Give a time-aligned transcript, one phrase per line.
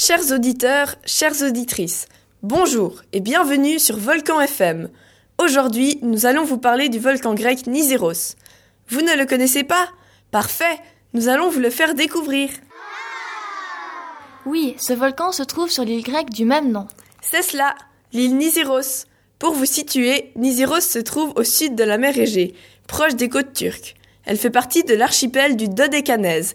[0.00, 2.06] Chers auditeurs, chères auditrices,
[2.44, 4.90] bonjour et bienvenue sur Volcan FM.
[5.38, 8.36] Aujourd'hui, nous allons vous parler du volcan grec Niséros.
[8.86, 9.88] Vous ne le connaissez pas?
[10.30, 10.78] Parfait,
[11.14, 12.48] nous allons vous le faire découvrir.
[14.46, 16.86] Oui, ce volcan se trouve sur l'île grecque du même nom.
[17.20, 17.74] C'est cela,
[18.12, 19.04] l'île Niséros.
[19.40, 22.54] Pour vous situer, Niséros se trouve au sud de la mer Égée,
[22.86, 23.96] proche des côtes turques.
[24.26, 26.54] Elle fait partie de l'archipel du Dodécanèse.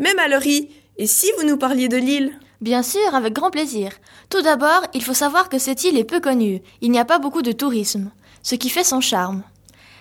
[0.00, 2.36] Même à Lori, et si vous nous parliez de l'île?
[2.60, 3.92] Bien sûr, avec grand plaisir.
[4.28, 6.60] Tout d'abord, il faut savoir que cette île est peu connue.
[6.82, 8.10] Il n'y a pas beaucoup de tourisme,
[8.42, 9.42] ce qui fait son charme.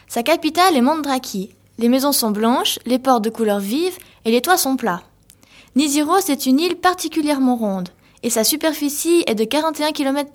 [0.08, 1.52] Sa capitale est Mandraki.
[1.78, 5.04] Les maisons sont blanches, les portes de couleur vive et les toits sont plats.
[5.76, 7.90] Nisyros est une île particulièrement ronde
[8.24, 10.30] et sa superficie est de 41 km.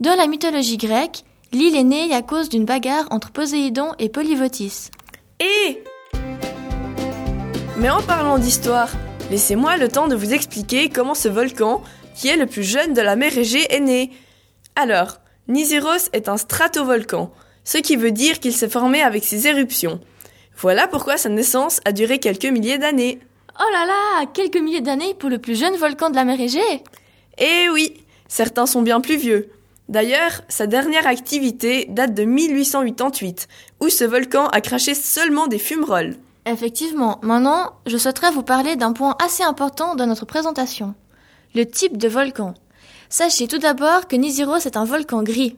[0.00, 4.90] Dans la mythologie grecque, l'île est née à cause d'une bagarre entre Poséidon et Polyvotis.
[5.38, 5.84] Et
[7.76, 8.88] Mais en parlant d'histoire,
[9.30, 11.82] Laissez-moi le temps de vous expliquer comment ce volcan,
[12.14, 14.10] qui est le plus jeune de la mer Égée, est né.
[14.76, 17.32] Alors, Niséros est un stratovolcan,
[17.64, 20.00] ce qui veut dire qu'il s'est formé avec ses éruptions.
[20.56, 23.18] Voilà pourquoi sa naissance a duré quelques milliers d'années.
[23.58, 26.82] Oh là là, quelques milliers d'années pour le plus jeune volcan de la mer Égée
[27.38, 27.94] Eh oui,
[28.28, 29.50] certains sont bien plus vieux.
[29.88, 33.48] D'ailleurs, sa dernière activité date de 1888,
[33.80, 36.16] où ce volcan a craché seulement des fumerolles.
[36.46, 40.94] Effectivement, maintenant, je souhaiterais vous parler d'un point assez important dans notre présentation.
[41.54, 42.54] Le type de volcan.
[43.08, 45.56] Sachez tout d'abord que Nisyros est un volcan gris.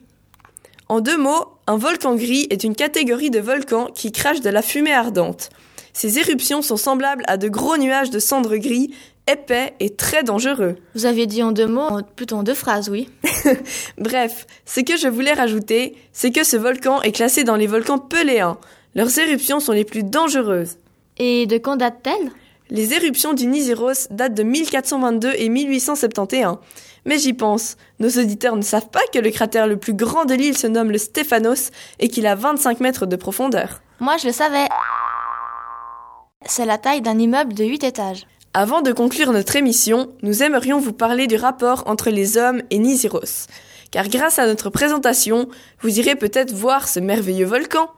[0.89, 4.63] En deux mots, un volcan gris est une catégorie de volcans qui crachent de la
[4.63, 5.51] fumée ardente.
[5.93, 8.95] Ces éruptions sont semblables à de gros nuages de cendres gris,
[9.27, 10.77] épais et très dangereux.
[10.95, 13.09] Vous aviez dit en deux mots, plutôt en deux phrases, oui.
[13.99, 17.99] Bref, ce que je voulais rajouter, c'est que ce volcan est classé dans les volcans
[17.99, 18.59] peléens,
[18.97, 20.79] leurs éruptions sont les plus dangereuses.
[21.19, 22.33] Et de quand datent-elles?
[22.71, 26.57] Les éruptions du Niséros datent de 1422 et 1871.
[27.05, 30.35] Mais j'y pense, nos auditeurs ne savent pas que le cratère le plus grand de
[30.35, 31.71] l'île se nomme le Stéphanos
[32.01, 33.83] et qu'il a 25 mètres de profondeur.
[34.01, 34.67] Moi je le savais.
[36.47, 38.27] C'est la taille d'un immeuble de 8 étages.
[38.55, 42.79] Avant de conclure notre émission, nous aimerions vous parler du rapport entre les hommes et
[42.79, 43.47] Niséros.
[43.91, 45.49] Car grâce à notre présentation,
[45.83, 47.91] vous irez peut-être voir ce merveilleux volcan.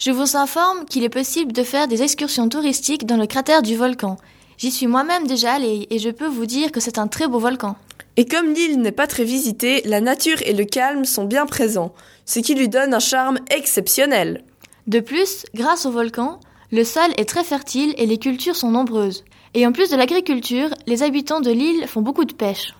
[0.00, 3.76] Je vous informe qu'il est possible de faire des excursions touristiques dans le cratère du
[3.76, 4.16] volcan.
[4.56, 7.38] J'y suis moi-même déjà allé et je peux vous dire que c'est un très beau
[7.38, 7.76] volcan.
[8.16, 11.92] Et comme l'île n'est pas très visitée, la nature et le calme sont bien présents,
[12.24, 14.42] ce qui lui donne un charme exceptionnel.
[14.86, 16.40] De plus, grâce au volcan,
[16.72, 19.24] le sol est très fertile et les cultures sont nombreuses.
[19.52, 22.72] Et en plus de l'agriculture, les habitants de l'île font beaucoup de pêche.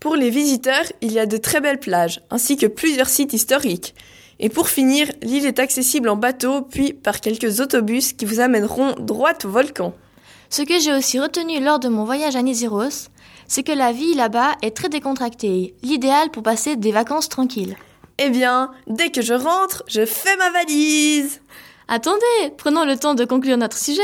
[0.00, 3.94] Pour les visiteurs, il y a de très belles plages, ainsi que plusieurs sites historiques.
[4.44, 8.94] Et pour finir, l'île est accessible en bateau, puis par quelques autobus qui vous amèneront
[8.98, 9.94] droit au volcan.
[10.50, 13.08] Ce que j'ai aussi retenu lors de mon voyage à Nisyros,
[13.46, 17.76] c'est que la vie là-bas est très décontractée, l'idéal pour passer des vacances tranquilles.
[18.18, 21.40] Eh bien, dès que je rentre, je fais ma valise.
[21.86, 24.02] Attendez, prenons le temps de conclure notre sujet.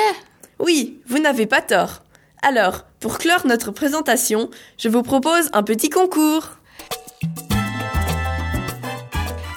[0.60, 2.03] Oui, vous n'avez pas tort.
[2.43, 6.58] Alors, pour clore notre présentation, je vous propose un petit concours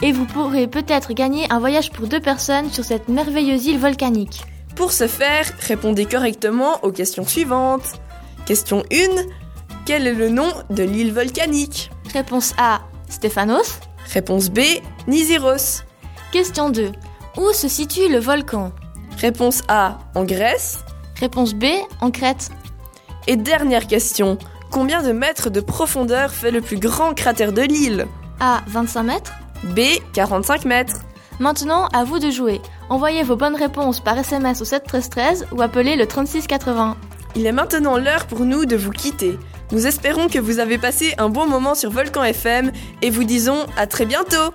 [0.01, 4.43] et vous pourrez peut-être gagner un voyage pour deux personnes sur cette merveilleuse île volcanique.
[4.75, 7.99] Pour ce faire, répondez correctement aux questions suivantes.
[8.45, 8.95] Question 1.
[9.85, 11.91] Quel est le nom de l'île volcanique?
[12.13, 12.81] Réponse A.
[13.09, 13.79] Stéphanos.
[14.13, 14.59] Réponse B.
[15.07, 15.83] Nisyros.
[16.31, 16.91] Question 2.
[17.37, 18.71] Où se situe le volcan?
[19.17, 19.99] Réponse A.
[20.15, 20.79] En Grèce.
[21.19, 21.65] Réponse B.
[21.99, 22.49] En Crète.
[23.27, 24.37] Et dernière question.
[24.71, 28.07] Combien de mètres de profondeur fait le plus grand cratère de l'île?
[28.39, 28.61] A.
[28.67, 29.33] 25 mètres.
[29.63, 29.81] B.
[30.13, 30.99] 45 mètres.
[31.39, 32.61] Maintenant, à vous de jouer.
[32.89, 36.97] Envoyez vos bonnes réponses par SMS au 71313 ou appelez le 3680.
[37.35, 39.37] Il est maintenant l'heure pour nous de vous quitter.
[39.71, 42.71] Nous espérons que vous avez passé un bon moment sur Volcan FM
[43.01, 44.53] et vous disons à très bientôt